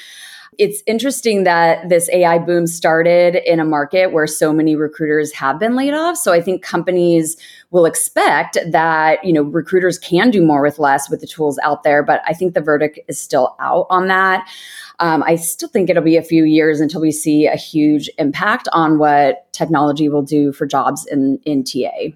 It's 0.57 0.83
interesting 0.85 1.45
that 1.45 1.87
this 1.87 2.09
AI 2.11 2.37
boom 2.37 2.67
started 2.67 3.35
in 3.49 3.61
a 3.61 3.65
market 3.65 4.11
where 4.11 4.27
so 4.27 4.51
many 4.51 4.75
recruiters 4.75 5.31
have 5.31 5.57
been 5.59 5.77
laid 5.77 5.93
off. 5.93 6.17
So 6.17 6.33
I 6.33 6.41
think 6.41 6.61
companies 6.61 7.37
will 7.69 7.85
expect 7.85 8.57
that, 8.69 9.23
you 9.23 9.31
know, 9.31 9.43
recruiters 9.43 9.97
can 9.97 10.29
do 10.29 10.45
more 10.45 10.61
with 10.61 10.77
less 10.77 11.09
with 11.09 11.21
the 11.21 11.27
tools 11.27 11.57
out 11.63 11.83
there, 11.83 12.03
but 12.03 12.21
I 12.27 12.33
think 12.33 12.53
the 12.53 12.61
verdict 12.61 12.99
is 13.07 13.19
still 13.19 13.55
out 13.61 13.87
on 13.89 14.07
that. 14.07 14.45
Um, 14.99 15.23
I 15.23 15.37
still 15.37 15.69
think 15.69 15.89
it'll 15.89 16.03
be 16.03 16.17
a 16.17 16.21
few 16.21 16.43
years 16.43 16.81
until 16.81 16.99
we 16.99 17.13
see 17.13 17.47
a 17.47 17.55
huge 17.55 18.09
impact 18.17 18.67
on 18.73 18.99
what 18.99 19.51
technology 19.53 20.09
will 20.09 20.21
do 20.21 20.51
for 20.51 20.65
jobs 20.65 21.07
in, 21.07 21.39
in 21.45 21.63
TA. 21.63 22.11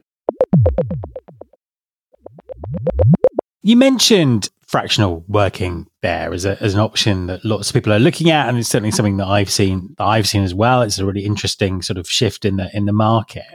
You 3.64 3.78
mentioned 3.78 4.50
fractional 4.76 5.24
working 5.30 5.88
there 6.02 6.34
as, 6.34 6.44
a, 6.44 6.62
as 6.62 6.74
an 6.74 6.82
option 6.82 7.28
that 7.28 7.46
lots 7.46 7.70
of 7.70 7.74
people 7.74 7.94
are 7.94 8.00
looking 8.00 8.30
at, 8.30 8.50
and 8.50 8.58
it's 8.58 8.68
certainly 8.68 8.92
something 8.92 9.16
that 9.16 9.26
I've 9.26 9.50
seen 9.50 9.96
that 9.98 10.04
I've 10.04 10.28
seen 10.28 10.44
as 10.44 10.54
well. 10.54 10.82
It's 10.82 11.00
a 11.00 11.06
really 11.06 11.24
interesting 11.24 11.82
sort 11.82 11.98
of 11.98 12.10
shift 12.10 12.44
in 12.44 12.58
the 12.58 12.70
in 12.74 12.84
the 12.84 12.92
market. 12.92 13.46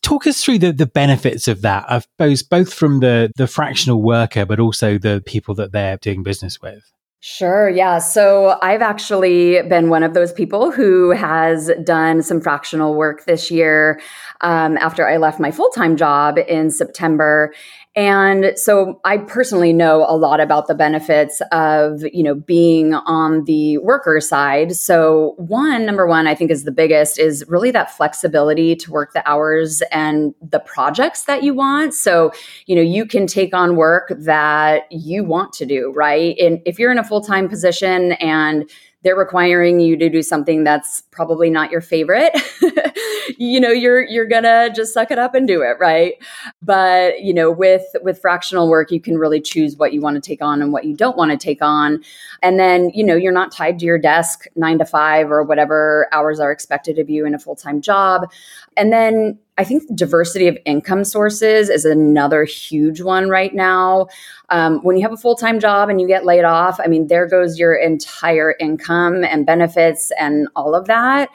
Talk 0.00 0.28
us 0.28 0.44
through 0.44 0.60
the, 0.60 0.72
the 0.72 0.86
benefits 0.86 1.48
of 1.48 1.62
that, 1.62 1.86
I 1.90 1.98
suppose, 1.98 2.44
both 2.44 2.72
from 2.72 3.00
the 3.00 3.32
the 3.34 3.48
fractional 3.48 4.00
worker, 4.00 4.46
but 4.46 4.60
also 4.60 4.96
the 4.96 5.20
people 5.26 5.56
that 5.56 5.72
they're 5.72 5.96
doing 5.96 6.22
business 6.22 6.62
with. 6.62 6.84
Sure. 7.20 7.68
Yeah. 7.68 7.98
So 7.98 8.60
I've 8.62 8.80
actually 8.80 9.60
been 9.62 9.90
one 9.90 10.04
of 10.04 10.14
those 10.14 10.32
people 10.32 10.70
who 10.70 11.10
has 11.10 11.68
done 11.82 12.22
some 12.22 12.40
fractional 12.40 12.94
work 12.94 13.24
this 13.24 13.50
year 13.50 14.00
um, 14.40 14.76
after 14.76 15.08
I 15.08 15.16
left 15.16 15.40
my 15.40 15.50
full 15.50 15.70
time 15.70 15.96
job 15.96 16.38
in 16.38 16.70
September. 16.70 17.52
And 17.98 18.52
so 18.54 19.00
I 19.04 19.18
personally 19.18 19.72
know 19.72 20.06
a 20.08 20.14
lot 20.14 20.38
about 20.38 20.68
the 20.68 20.74
benefits 20.76 21.42
of, 21.50 22.04
you 22.12 22.22
know, 22.22 22.36
being 22.36 22.94
on 22.94 23.42
the 23.42 23.78
worker 23.78 24.20
side. 24.20 24.76
So 24.76 25.34
one, 25.36 25.84
number 25.84 26.06
one, 26.06 26.28
I 26.28 26.36
think 26.36 26.52
is 26.52 26.62
the 26.62 26.70
biggest 26.70 27.18
is 27.18 27.44
really 27.48 27.72
that 27.72 27.90
flexibility 27.90 28.76
to 28.76 28.92
work 28.92 29.14
the 29.14 29.28
hours 29.28 29.82
and 29.90 30.32
the 30.40 30.60
projects 30.60 31.24
that 31.24 31.42
you 31.42 31.54
want. 31.54 31.92
So, 31.92 32.30
you 32.66 32.76
know, 32.76 32.82
you 32.82 33.04
can 33.04 33.26
take 33.26 33.52
on 33.52 33.74
work 33.74 34.12
that 34.16 34.82
you 34.92 35.24
want 35.24 35.52
to 35.54 35.66
do, 35.66 35.92
right? 35.92 36.38
And 36.38 36.60
if 36.64 36.78
you're 36.78 36.92
in 36.92 36.98
a 36.98 37.04
full-time 37.04 37.48
position 37.48 38.12
and 38.12 38.70
they're 39.02 39.16
requiring 39.16 39.80
you 39.80 39.96
to 39.96 40.08
do 40.08 40.22
something 40.22 40.64
that's 40.64 41.02
probably 41.10 41.50
not 41.50 41.70
your 41.70 41.80
favorite 41.80 42.32
you 43.36 43.60
know 43.60 43.70
you're 43.70 44.02
you're 44.06 44.26
gonna 44.26 44.70
just 44.74 44.94
suck 44.94 45.10
it 45.10 45.18
up 45.18 45.34
and 45.34 45.46
do 45.46 45.62
it 45.62 45.76
right 45.78 46.14
but 46.62 47.20
you 47.20 47.34
know 47.34 47.50
with 47.50 47.84
with 48.02 48.20
fractional 48.20 48.68
work 48.68 48.90
you 48.90 49.00
can 49.00 49.18
really 49.18 49.40
choose 49.40 49.76
what 49.76 49.92
you 49.92 50.00
want 50.00 50.14
to 50.14 50.20
take 50.20 50.42
on 50.42 50.62
and 50.62 50.72
what 50.72 50.84
you 50.84 50.94
don't 50.96 51.16
want 51.16 51.30
to 51.30 51.36
take 51.36 51.60
on 51.60 52.02
and 52.42 52.58
then 52.58 52.90
you 52.94 53.04
know 53.04 53.14
you're 53.14 53.32
not 53.32 53.52
tied 53.52 53.78
to 53.78 53.84
your 53.84 53.98
desk 53.98 54.46
9 54.56 54.78
to 54.78 54.84
5 54.84 55.30
or 55.30 55.42
whatever 55.42 56.08
hours 56.12 56.40
are 56.40 56.50
expected 56.50 56.98
of 56.98 57.10
you 57.10 57.26
in 57.26 57.34
a 57.34 57.38
full-time 57.38 57.80
job 57.80 58.30
and 58.76 58.92
then 58.92 59.38
I 59.58 59.64
think 59.64 59.82
diversity 59.92 60.46
of 60.46 60.56
income 60.64 61.04
sources 61.04 61.68
is 61.68 61.84
another 61.84 62.44
huge 62.44 63.00
one 63.00 63.28
right 63.28 63.52
now. 63.52 64.06
Um, 64.50 64.78
when 64.84 64.96
you 64.96 65.02
have 65.02 65.12
a 65.12 65.16
full 65.16 65.34
time 65.34 65.58
job 65.58 65.88
and 65.88 66.00
you 66.00 66.06
get 66.06 66.24
laid 66.24 66.44
off, 66.44 66.78
I 66.82 66.86
mean, 66.86 67.08
there 67.08 67.26
goes 67.26 67.58
your 67.58 67.74
entire 67.74 68.54
income 68.60 69.24
and 69.24 69.44
benefits 69.44 70.12
and 70.12 70.46
all 70.54 70.76
of 70.76 70.86
that. 70.86 71.30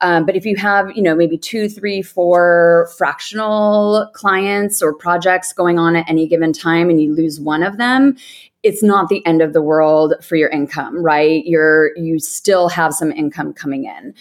Um, 0.00 0.26
but 0.26 0.36
if 0.36 0.44
you 0.44 0.56
have, 0.56 0.90
you 0.94 1.02
know, 1.02 1.14
maybe 1.14 1.38
two, 1.38 1.68
three, 1.68 2.02
four 2.02 2.90
fractional 2.98 4.10
clients 4.14 4.82
or 4.82 4.92
projects 4.92 5.52
going 5.52 5.78
on 5.78 5.96
at 5.96 6.08
any 6.08 6.26
given 6.26 6.52
time 6.52 6.90
and 6.90 7.00
you 7.00 7.14
lose 7.14 7.40
one 7.40 7.62
of 7.62 7.78
them, 7.78 8.16
it's 8.62 8.82
not 8.82 9.08
the 9.08 9.24
end 9.24 9.42
of 9.42 9.52
the 9.52 9.62
world 9.62 10.14
for 10.22 10.36
your 10.36 10.50
income, 10.50 11.02
right? 11.02 11.44
You're, 11.46 11.96
you 11.96 12.18
still 12.18 12.68
have 12.68 12.92
some 12.92 13.12
income 13.12 13.52
coming 13.52 13.84
in. 13.84 14.14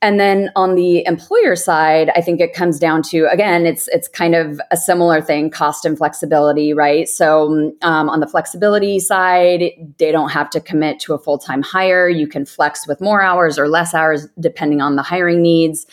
And 0.00 0.20
then 0.20 0.50
on 0.54 0.76
the 0.76 1.04
employer 1.06 1.56
side, 1.56 2.10
I 2.14 2.20
think 2.20 2.40
it 2.40 2.52
comes 2.52 2.78
down 2.78 3.02
to 3.04 3.26
again, 3.32 3.66
it's 3.66 3.88
it's 3.88 4.06
kind 4.06 4.36
of 4.36 4.60
a 4.70 4.76
similar 4.76 5.20
thing, 5.20 5.50
cost 5.50 5.84
and 5.84 5.98
flexibility, 5.98 6.72
right? 6.72 7.08
So 7.08 7.72
um, 7.82 8.08
on 8.08 8.20
the 8.20 8.28
flexibility 8.28 9.00
side, 9.00 9.72
they 9.98 10.12
don't 10.12 10.28
have 10.30 10.50
to 10.50 10.60
commit 10.60 11.00
to 11.00 11.14
a 11.14 11.18
full 11.18 11.38
time 11.38 11.62
hire. 11.62 12.08
You 12.08 12.28
can 12.28 12.46
flex 12.46 12.86
with 12.86 13.00
more 13.00 13.22
hours 13.22 13.58
or 13.58 13.68
less 13.68 13.92
hours 13.92 14.28
depending 14.38 14.80
on 14.80 14.94
the 14.94 15.02
hiring 15.02 15.42
needs. 15.42 15.84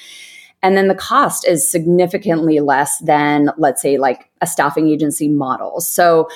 And 0.62 0.78
then 0.78 0.88
the 0.88 0.96
cost 0.96 1.48
is 1.48 1.70
significantly 1.70 2.60
less 2.60 3.00
than, 3.00 3.50
let's 3.58 3.82
say, 3.82 3.98
like 3.98 4.30
a 4.42 4.48
staffing 4.48 4.88
agency 4.90 5.28
model. 5.28 5.80
So 5.82 6.28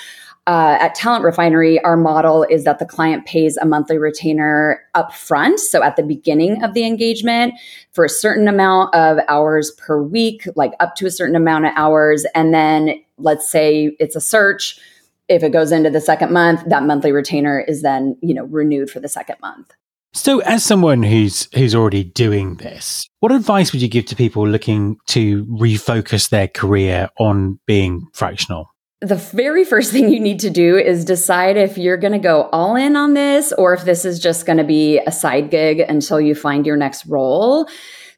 uh, 0.49 0.77
at 0.79 0.95
Talent 0.95 1.23
Refinery, 1.23 1.79
our 1.83 1.95
model 1.95 2.43
is 2.49 2.63
that 2.63 2.79
the 2.79 2.85
client 2.85 3.27
pays 3.27 3.55
a 3.57 3.67
monthly 3.67 3.99
retainer 3.99 4.81
upfront, 4.95 5.59
so 5.59 5.83
at 5.83 5.95
the 5.95 6.01
beginning 6.01 6.63
of 6.63 6.73
the 6.73 6.87
engagement, 6.87 7.53
for 7.91 8.03
a 8.03 8.09
certain 8.09 8.47
amount 8.47 8.95
of 8.95 9.19
hours 9.27 9.69
per 9.77 10.01
week, 10.01 10.47
like 10.55 10.73
up 10.79 10.95
to 10.95 11.05
a 11.05 11.11
certain 11.11 11.35
amount 11.35 11.67
of 11.67 11.73
hours, 11.75 12.25
and 12.33 12.51
then 12.51 12.95
let's 13.19 13.47
say 13.47 13.95
it's 13.99 14.15
a 14.15 14.21
search. 14.21 14.79
If 15.27 15.43
it 15.43 15.51
goes 15.51 15.71
into 15.71 15.91
the 15.91 16.01
second 16.01 16.31
month, 16.31 16.63
that 16.65 16.81
monthly 16.81 17.11
retainer 17.11 17.59
is 17.59 17.83
then 17.83 18.17
you 18.23 18.33
know 18.33 18.45
renewed 18.45 18.89
for 18.89 18.99
the 18.99 19.07
second 19.07 19.35
month. 19.41 19.71
So, 20.13 20.39
as 20.39 20.65
someone 20.65 21.03
who's 21.03 21.47
who's 21.53 21.75
already 21.75 22.05
doing 22.05 22.55
this, 22.55 23.07
what 23.19 23.31
advice 23.31 23.71
would 23.71 23.83
you 23.83 23.87
give 23.87 24.07
to 24.07 24.15
people 24.15 24.47
looking 24.47 24.97
to 25.09 25.45
refocus 25.45 26.29
their 26.29 26.47
career 26.47 27.09
on 27.19 27.59
being 27.67 28.07
fractional? 28.13 28.71
The 29.01 29.15
very 29.15 29.63
first 29.63 29.91
thing 29.93 30.09
you 30.09 30.19
need 30.19 30.39
to 30.39 30.49
do 30.49 30.77
is 30.77 31.05
decide 31.05 31.57
if 31.57 31.77
you're 31.77 31.97
going 31.97 32.13
to 32.13 32.19
go 32.19 32.49
all 32.51 32.75
in 32.75 32.95
on 32.95 33.13
this 33.13 33.51
or 33.53 33.73
if 33.73 33.85
this 33.85 34.05
is 34.05 34.19
just 34.19 34.45
going 34.45 34.57
to 34.57 34.63
be 34.63 34.99
a 34.99 35.11
side 35.11 35.49
gig 35.49 35.79
until 35.79 36.19
you 36.19 36.35
find 36.35 36.65
your 36.65 36.77
next 36.77 37.05
role. 37.05 37.67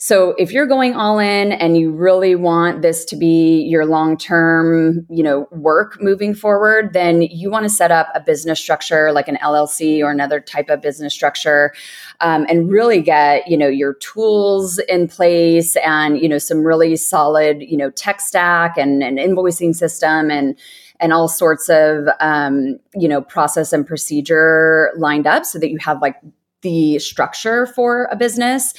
So 0.03 0.34
if 0.39 0.51
you're 0.51 0.65
going 0.65 0.96
all 0.96 1.20
in 1.20 1.51
and 1.51 1.77
you 1.77 1.91
really 1.91 2.34
want 2.34 2.81
this 2.81 3.05
to 3.05 3.15
be 3.15 3.62
your 3.70 3.86
long-term, 3.86 5.05
you 5.12 5.22
know, 5.22 5.48
work 5.51 6.01
moving 6.01 6.34
forward, 6.34 6.93
then 6.93 7.22
you 7.22 7.51
want 7.51 7.65
to 7.65 7.70
set 7.70 7.91
up 7.91 8.08
a 8.15 8.20
business 8.20 8.60
structure 8.60 9.12
like 9.12 9.27
an 9.27 9.38
LLC 9.43 10.03
or 10.03 10.10
another 10.10 10.39
type 10.39 10.72
of 10.72 10.81
business 10.81 11.13
structure, 11.13 11.72
um, 12.20 12.48
and 12.50 12.72
really 12.72 13.00
get 13.00 13.48
you 13.48 13.55
know 13.55 13.67
your 13.67 13.93
tools 13.93 14.79
in 14.89 15.08
place 15.08 15.75
and 15.86 16.20
you 16.20 16.27
know 16.27 16.39
some 16.39 16.63
really 16.63 16.96
solid 16.96 17.62
you 17.62 17.77
know 17.77 17.91
tech 17.91 18.22
stack 18.22 18.79
and 18.79 19.03
an 19.03 19.17
invoicing 19.17 19.75
system 19.75 20.31
and 20.31 20.58
and 21.00 21.13
all 21.13 21.27
sorts 21.27 21.70
of 21.70 22.08
um, 22.20 22.79
you 22.96 23.08
know 23.08 23.22
process 23.22 23.72
and 23.72 23.86
procedure 23.86 24.91
lined 24.98 25.27
up 25.27 25.46
so 25.46 25.60
that 25.60 25.70
you 25.70 25.77
have 25.77 26.01
like 26.01 26.15
the 26.62 26.98
structure 26.98 27.67
for 27.67 28.08
a 28.12 28.15
business 28.15 28.74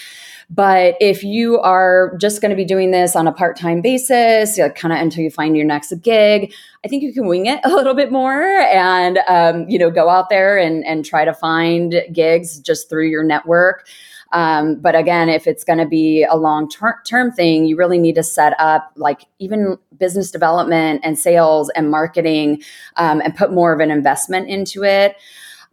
but 0.55 0.97
if 1.01 1.25
you 1.25 1.59
are 1.61 2.15
just 2.21 2.43
going 2.43 2.51
to 2.51 2.57
be 2.57 2.65
doing 2.65 2.91
this 2.91 3.17
on 3.17 3.27
a 3.27 3.33
part 3.33 3.57
time 3.57 3.81
basis, 3.81 4.59
like 4.59 4.75
kind 4.75 4.93
of 4.93 5.01
until 5.01 5.25
you 5.25 5.31
find 5.31 5.57
your 5.57 5.65
next 5.65 5.95
gig, 6.03 6.53
I 6.85 6.89
think 6.89 7.03
you 7.03 7.13
can 7.13 7.27
wing 7.27 7.47
it 7.47 7.61
a 7.65 7.71
little 7.71 7.95
bit 7.95 8.13
more 8.13 8.43
and, 8.43 9.19
um, 9.29 9.67
you 9.69 9.79
know, 9.79 9.91
go 9.91 10.11
out 10.11 10.29
there 10.29 10.59
and, 10.59 10.85
and 10.85 11.07
try 11.07 11.25
to 11.25 11.33
find 11.33 11.95
gigs 12.13 12.61
just 12.61 12.91
through 12.91 13.09
your 13.09 13.25
network. 13.25 13.87
Um, 14.33 14.77
but 14.77 14.95
again, 14.95 15.31
if 15.31 15.47
it's 15.47 15.65
going 15.65 15.79
to 15.79 15.87
be 15.87 16.25
a 16.25 16.37
long 16.37 16.69
term 17.07 17.33
thing, 17.33 17.65
you 17.65 17.77
really 17.77 17.99
need 17.99 18.15
to 18.17 18.23
set 18.23 18.55
up 18.59 18.93
like 18.97 19.23
even 19.39 19.79
business 19.99 20.31
development 20.31 21.01
and 21.03 21.19
sales 21.19 21.71
and 21.71 21.91
marketing 21.91 22.63
um, 22.97 23.21
and 23.23 23.35
put 23.35 23.53
more 23.53 23.73
of 23.73 23.81
an 23.81 23.91
investment 23.91 24.49
into 24.49 24.85
it 24.85 25.17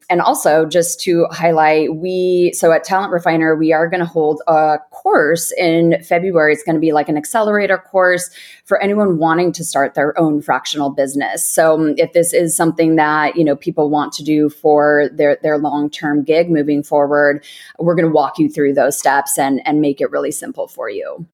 and 0.10 0.22
also 0.22 0.66
just 0.66 1.00
to 1.02 1.28
highlight 1.32 1.96
we 1.96 2.52
so 2.56 2.72
at 2.72 2.84
Talent 2.84 3.12
Refinery 3.12 3.58
we 3.58 3.74
are 3.74 3.88
going 3.88 4.00
to 4.00 4.06
hold 4.06 4.42
a 4.48 4.78
course 4.92 5.52
in 5.58 6.02
february. 6.04 6.54
It's 6.54 6.64
going 6.64 6.76
to 6.76 6.82
be 6.82 6.92
like 6.92 7.10
an 7.10 7.18
accelerator 7.18 7.78
course 7.78 8.30
for 8.66 8.82
anyone 8.82 9.18
wanting 9.18 9.52
to 9.54 9.64
start 9.64 9.94
their 9.94 10.18
own 10.20 10.42
fractional 10.42 10.90
business. 10.90 11.48
So 11.48 11.76
um, 11.76 11.94
if 11.98 12.14
this 12.14 12.34
is 12.34 12.56
something 12.56 12.96
that 12.96 13.36
you 13.36 13.44
know 13.44 13.56
people 13.56 13.90
want 13.90 14.14
to 14.14 14.24
do 14.24 14.50
for 14.50 15.10
their 15.14 15.38
their 15.42 15.58
long-term 15.58 16.24
gig 16.24 16.50
moving 16.50 16.84
forward 16.84 17.44
we're 17.78 17.96
going 17.96 18.08
to 18.08 18.12
walk 18.12 18.40
you 18.40 18.50
through 18.50 18.74
those 18.74 18.98
steps 18.98 19.38
and 19.38 19.62
and 19.66 19.82
make 19.82 20.02
it 20.02 20.12
really 20.12 20.32
simple 20.32 20.68
for 20.68 20.90
you 20.90 21.26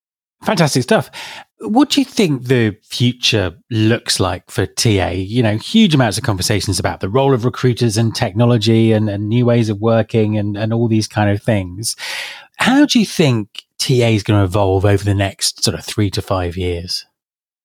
Fantastic 0.44 0.84
stuff. 0.84 1.10
What 1.60 1.90
do 1.90 2.02
you 2.02 2.06
think 2.06 2.44
the 2.44 2.78
future 2.84 3.58
looks 3.72 4.20
like 4.20 4.52
for 4.52 4.66
TA? 4.66 5.10
You 5.10 5.42
know, 5.42 5.58
huge 5.58 5.96
amounts 5.96 6.18
of 6.18 6.24
conversations 6.24 6.80
about 6.80 7.00
the 7.00 7.10
role 7.10 7.34
of 7.34 7.46
recruiters 7.46 7.98
and 7.98 8.14
technology 8.14 8.92
and, 8.92 9.10
and 9.10 9.28
new 9.28 9.46
ways 9.46 9.70
of 9.70 9.80
working 9.80 10.38
and, 10.38 10.56
and 10.58 10.74
all 10.74 10.88
these 10.88 11.08
kind 11.08 11.30
of 11.30 11.42
things. 11.42 11.96
How 12.58 12.86
do 12.86 13.00
you 13.00 13.06
think 13.06 13.64
TA 13.80 14.10
is 14.10 14.24
going 14.24 14.40
to 14.40 14.46
evolve 14.46 14.86
over 14.86 15.04
the 15.04 15.16
next 15.16 15.64
sort 15.64 15.78
of 15.78 15.86
three 15.86 16.10
to 16.12 16.22
five 16.22 16.58
years? 16.58 17.06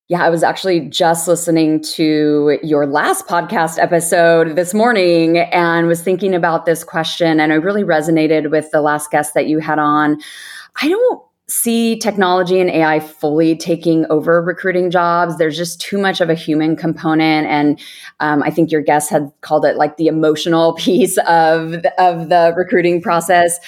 Yeah, 0.09 0.25
I 0.25 0.29
was 0.29 0.43
actually 0.43 0.81
just 0.89 1.29
listening 1.29 1.81
to 1.95 2.59
your 2.65 2.85
last 2.85 3.29
podcast 3.29 3.79
episode 3.79 4.57
this 4.57 4.75
morning 4.75 5.39
and 5.39 5.87
was 5.87 6.03
thinking 6.03 6.35
about 6.35 6.67
this 6.67 6.83
question. 6.83 7.39
And 7.39 7.53
I 7.53 7.57
really 7.57 7.85
resonated 7.85 8.51
with 8.51 8.73
the 8.73 8.81
last 8.81 9.13
guest 9.13 9.35
that 9.35 9.47
you 9.47 9.61
had 9.61 9.79
on. 9.79 10.21
I 10.83 10.89
don't 10.89 11.23
see 11.51 11.99
technology 11.99 12.61
and 12.61 12.71
AI 12.71 13.01
fully 13.01 13.57
taking 13.57 14.07
over 14.09 14.41
recruiting 14.41 14.91
jobs. 14.91 15.37
There's 15.37 15.57
just 15.57 15.81
too 15.81 15.99
much 15.99 16.21
of 16.21 16.31
a 16.31 16.35
human 16.35 16.77
component, 16.77 17.47
and 17.49 17.79
um, 18.21 18.43
I 18.43 18.51
think 18.51 18.71
your 18.71 18.81
guest 18.81 19.11
had 19.11 19.33
called 19.41 19.65
it 19.65 19.77
like 19.77 19.97
the 19.97 20.07
emotional 20.07 20.75
piece 20.79 21.19
of 21.27 21.75
of 21.99 22.29
the 22.29 22.55
recruiting 22.57 23.03
process. 23.03 23.59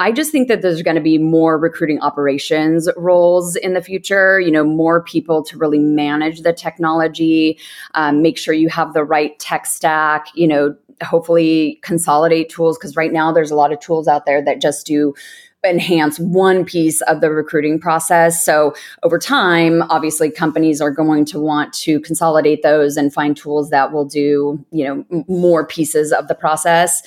I 0.00 0.12
just 0.12 0.32
think 0.32 0.48
that 0.48 0.62
there's 0.62 0.82
going 0.82 0.96
to 0.96 1.00
be 1.00 1.18
more 1.18 1.58
recruiting 1.58 2.00
operations 2.00 2.88
roles 2.96 3.54
in 3.56 3.74
the 3.74 3.82
future. 3.82 4.40
You 4.40 4.50
know, 4.50 4.64
more 4.64 5.02
people 5.02 5.44
to 5.44 5.56
really 5.56 5.78
manage 5.78 6.42
the 6.42 6.52
technology, 6.52 7.58
um, 7.94 8.20
make 8.20 8.36
sure 8.36 8.52
you 8.52 8.68
have 8.68 8.94
the 8.94 9.04
right 9.04 9.38
tech 9.38 9.64
stack. 9.66 10.26
You 10.34 10.48
know, 10.48 10.76
hopefully 11.02 11.78
consolidate 11.82 12.48
tools 12.48 12.76
because 12.76 12.96
right 12.96 13.12
now 13.12 13.30
there's 13.32 13.50
a 13.50 13.54
lot 13.54 13.72
of 13.72 13.80
tools 13.80 14.08
out 14.08 14.26
there 14.26 14.44
that 14.44 14.60
just 14.60 14.86
do 14.86 15.14
enhance 15.64 16.18
one 16.18 16.64
piece 16.64 17.00
of 17.02 17.20
the 17.20 17.30
recruiting 17.30 17.80
process. 17.80 18.44
So 18.44 18.74
over 19.02 19.18
time, 19.18 19.82
obviously 19.90 20.30
companies 20.30 20.80
are 20.80 20.90
going 20.90 21.24
to 21.26 21.40
want 21.40 21.72
to 21.74 22.00
consolidate 22.00 22.62
those 22.62 22.96
and 22.96 23.12
find 23.12 23.36
tools 23.36 23.70
that 23.70 23.92
will 23.92 24.04
do, 24.04 24.64
you 24.70 24.84
know, 24.84 25.24
more 25.26 25.66
pieces 25.66 26.12
of 26.12 26.28
the 26.28 26.34
process. 26.34 27.02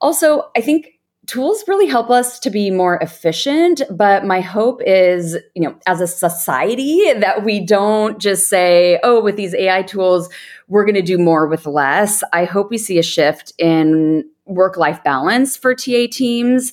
Also, 0.00 0.50
I 0.56 0.60
think 0.60 1.00
tools 1.26 1.62
really 1.68 1.86
help 1.86 2.10
us 2.10 2.40
to 2.40 2.50
be 2.50 2.70
more 2.72 2.96
efficient 2.96 3.82
but 3.90 4.24
my 4.24 4.40
hope 4.40 4.80
is 4.84 5.36
you 5.54 5.62
know 5.62 5.76
as 5.86 6.00
a 6.00 6.06
society 6.06 7.12
that 7.12 7.44
we 7.44 7.64
don't 7.64 8.18
just 8.18 8.48
say 8.48 8.98
oh 9.04 9.20
with 9.20 9.36
these 9.36 9.54
ai 9.54 9.82
tools 9.82 10.28
we're 10.66 10.84
going 10.84 10.94
to 10.94 11.02
do 11.02 11.18
more 11.18 11.46
with 11.46 11.66
less 11.66 12.24
i 12.32 12.44
hope 12.44 12.70
we 12.70 12.78
see 12.78 12.98
a 12.98 13.02
shift 13.02 13.52
in 13.58 14.24
work 14.46 14.76
life 14.76 15.04
balance 15.04 15.56
for 15.56 15.74
ta 15.74 16.06
teams 16.10 16.72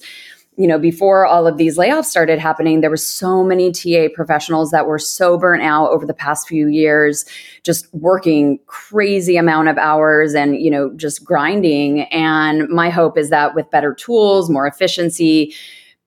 you 0.58 0.68
know, 0.68 0.80
before 0.80 1.26
all 1.26 1.46
of 1.46 1.58
these 1.58 1.78
layoffs 1.78 2.06
started 2.06 2.40
happening, 2.40 2.82
there 2.82 2.90
were 2.90 2.98
so 2.98 3.44
many 3.44 3.72
TA 3.72 4.08
professionals 4.14 4.72
that 4.72 4.88
were 4.88 4.98
so 4.98 5.38
burnt 5.38 5.62
out 5.62 5.92
over 5.92 6.06
the 6.06 6.16
past 6.16 6.48
few 6.48 6.68
years, 6.68 7.26
just 7.64 7.88
working 7.94 8.60
crazy 8.66 9.38
amount 9.38 9.70
of 9.70 9.78
hours 9.78 10.34
and, 10.34 10.60
you 10.60 10.72
know, 10.72 10.92
just 10.96 11.24
grinding. 11.24 12.02
And 12.06 12.68
my 12.70 12.90
hope 12.90 13.20
is 13.20 13.30
that 13.30 13.54
with 13.54 13.70
better 13.70 13.94
tools, 13.94 14.50
more 14.50 14.66
efficiency, 14.66 15.54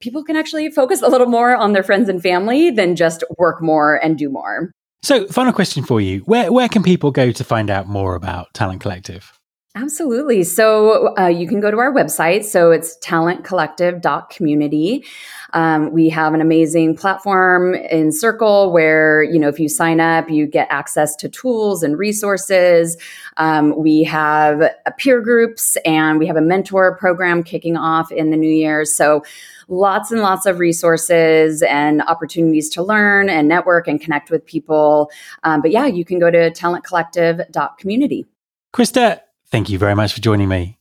people 0.01 0.25
can 0.25 0.35
actually 0.35 0.69
focus 0.71 1.01
a 1.01 1.09
little 1.09 1.29
more 1.29 1.55
on 1.55 1.73
their 1.73 1.85
friends 1.85 2.09
and 2.09 2.21
family 2.21 2.71
than 2.71 2.97
just 2.97 3.23
work 3.39 3.63
more 3.63 4.03
and 4.03 4.19
do 4.19 4.29
more. 4.29 4.73
So, 5.03 5.27
final 5.29 5.53
question 5.53 5.85
for 5.85 6.01
you. 6.01 6.21
Where 6.21 6.53
where 6.53 6.69
can 6.69 6.83
people 6.83 7.11
go 7.11 7.33
to 7.33 7.45
find 7.45 7.71
out 7.71 7.87
more 7.89 8.17
about 8.17 8.53
Talent 8.53 8.83
Collective? 8.83 9.40
Absolutely. 9.81 10.45
So 10.45 11.17
uh, 11.17 11.29
you 11.29 11.49
can 11.49 11.59
go 11.59 11.71
to 11.71 11.79
our 11.79 11.91
website. 11.91 12.45
So 12.45 12.71
it's 12.71 12.99
talentcollective.community. 12.99 15.07
Um, 15.55 15.91
we 15.91 16.11
have 16.11 16.35
an 16.35 16.43
amazing 16.43 16.97
platform 16.97 17.75
in 17.75 18.13
Circle 18.13 18.73
where, 18.73 19.23
you 19.23 19.39
know, 19.39 19.49
if 19.49 19.59
you 19.59 19.71
sign 19.71 19.99
up, 19.99 20.29
you 20.29 20.47
get 20.47 20.69
access 20.71 21.17
to 21.17 21.31
tools 21.31 21.83
and 21.83 21.99
resources. 21.99 22.99
Um, 23.39 23.75
we 23.75 24.05
have 24.05 24.71
peer 24.99 25.23
groups 25.23 25.79
and 25.87 26.19
we 26.19 26.27
have 26.27 26.37
a 26.37 26.43
mentor 26.43 26.99
program 26.99 27.43
kicking 27.43 27.79
off 27.79 28.13
in 28.13 28.31
the 28.31 28.37
new 28.37 28.53
year. 28.53 28.85
So 28.85 29.25
lots 29.69 30.11
and 30.11 30.21
lots 30.21 30.45
of 30.45 30.59
resources 30.59 31.63
and 31.63 32.03
opportunities 32.03 32.69
to 32.71 32.83
learn 32.83 33.31
and 33.31 33.49
network 33.49 33.89
and 33.89 33.99
connect 33.99 34.31
with 34.31 34.45
people. 34.45 35.11
Um, 35.43 35.63
but 35.63 35.71
yeah, 35.71 35.87
you 35.87 36.05
can 36.05 36.19
go 36.19 36.31
to 36.31 36.51
talentcollective.community. 36.51 38.27
Krista, 38.75 39.21
Thank 39.51 39.69
you 39.69 39.79
very 39.79 39.95
much 39.95 40.13
for 40.13 40.21
joining 40.21 40.49
me. 40.49 40.79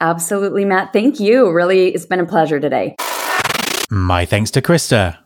Absolutely, 0.00 0.64
Matt. 0.64 0.92
Thank 0.92 1.20
you. 1.20 1.50
Really, 1.50 1.88
it's 1.94 2.06
been 2.06 2.20
a 2.20 2.26
pleasure 2.26 2.58
today. 2.60 2.96
My 3.90 4.24
thanks 4.24 4.50
to 4.52 4.62
Krista. 4.62 5.18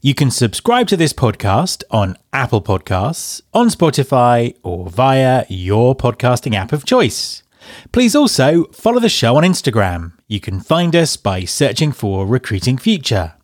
You 0.00 0.14
can 0.14 0.30
subscribe 0.30 0.86
to 0.88 0.96
this 0.96 1.12
podcast 1.12 1.82
on 1.90 2.16
Apple 2.32 2.62
Podcasts, 2.62 3.40
on 3.54 3.68
Spotify, 3.68 4.54
or 4.62 4.88
via 4.88 5.46
your 5.48 5.96
podcasting 5.96 6.54
app 6.54 6.72
of 6.72 6.84
choice. 6.84 7.42
Please 7.92 8.14
also 8.14 8.64
follow 8.64 9.00
the 9.00 9.08
show 9.08 9.36
on 9.36 9.42
Instagram. 9.42 10.12
You 10.28 10.40
can 10.40 10.60
find 10.60 10.94
us 10.94 11.16
by 11.16 11.44
searching 11.44 11.92
for 11.92 12.26
Recruiting 12.26 12.76
Future. 12.76 13.34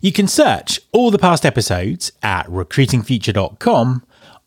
You 0.00 0.12
can 0.12 0.28
search 0.28 0.80
all 0.92 1.10
the 1.10 1.18
past 1.18 1.44
episodes 1.44 2.12
at 2.22 2.46
recruitingfuture.com 2.46 4.02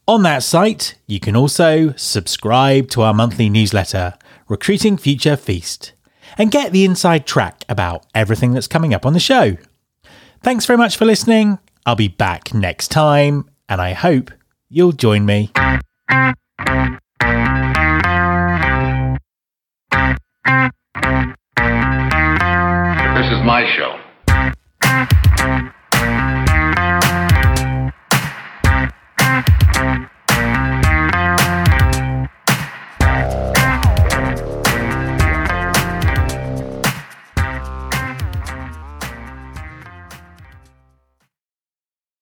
on 0.10 0.24
that 0.24 0.42
site, 0.42 0.96
you 1.06 1.20
can 1.20 1.36
also 1.36 1.94
subscribe 1.96 2.90
to 2.90 3.04
our 3.04 3.14
monthly 3.14 3.48
newsletter, 3.48 4.16
Recruiting 4.48 4.98
Future 4.98 5.38
Feast, 5.38 5.94
and 6.36 6.50
get 6.50 6.72
the 6.72 6.84
inside 6.84 7.28
track 7.28 7.64
about 7.70 8.08
everything 8.16 8.54
that's 8.54 8.68
coming 8.68 8.92
up 8.92 9.06
on 9.06 9.14
the 9.14 9.20
show. 9.20 9.58
Thanks 10.42 10.66
very 10.66 10.78
much 10.78 10.98
for 10.98 11.06
listening. 11.06 11.60
I'll 11.86 11.96
be 11.96 12.08
back 12.08 12.56
next 12.56 12.88
time, 12.88 13.52
and 13.70 13.80
I 13.80 13.94
hope 13.94 14.32
you'll 14.68 14.94
join 14.94 15.28
me. 15.28 15.52
This 23.14 23.32
is 23.32 23.44
my 23.44 23.72
show. 23.78 23.99